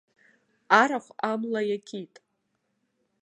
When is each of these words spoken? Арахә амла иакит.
Арахә 0.79 1.11
амла 1.31 1.61
иакит. 1.69 2.13